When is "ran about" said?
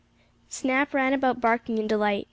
0.95-1.39